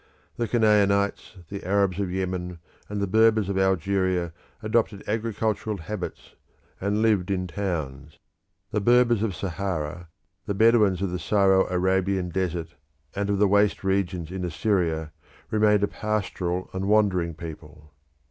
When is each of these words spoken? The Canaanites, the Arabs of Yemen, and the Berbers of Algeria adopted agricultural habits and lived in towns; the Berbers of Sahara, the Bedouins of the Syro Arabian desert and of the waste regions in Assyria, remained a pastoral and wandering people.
The 0.35 0.47
Canaanites, 0.47 1.37
the 1.49 1.63
Arabs 1.63 1.99
of 1.99 2.09
Yemen, 2.09 2.57
and 2.89 2.99
the 2.99 3.05
Berbers 3.05 3.49
of 3.49 3.57
Algeria 3.59 4.33
adopted 4.63 5.07
agricultural 5.07 5.77
habits 5.77 6.33
and 6.79 7.03
lived 7.03 7.29
in 7.29 7.45
towns; 7.45 8.17
the 8.71 8.81
Berbers 8.81 9.21
of 9.21 9.35
Sahara, 9.35 10.09
the 10.47 10.55
Bedouins 10.55 11.03
of 11.03 11.11
the 11.11 11.19
Syro 11.19 11.67
Arabian 11.69 12.29
desert 12.29 12.73
and 13.15 13.29
of 13.29 13.37
the 13.37 13.47
waste 13.47 13.83
regions 13.83 14.31
in 14.31 14.43
Assyria, 14.43 15.11
remained 15.51 15.83
a 15.83 15.87
pastoral 15.87 16.67
and 16.73 16.87
wandering 16.87 17.35
people. 17.35 17.93